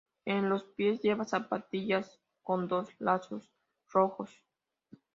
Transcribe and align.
En 0.25 0.49
los 0.49 0.63
pies 0.63 0.99
lleva 1.03 1.25
zapatillas 1.25 2.19
con 2.41 2.67
dos 2.67 2.89
lazos 2.97 3.53
rojos. 3.89 4.31